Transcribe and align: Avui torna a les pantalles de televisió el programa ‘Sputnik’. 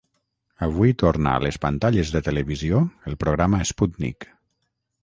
Avui 0.67 0.93
torna 1.03 1.33
a 1.35 1.43
les 1.43 1.59
pantalles 1.67 2.15
de 2.17 2.23
televisió 2.29 2.83
el 3.13 3.21
programa 3.27 3.65
‘Sputnik’. 3.75 4.29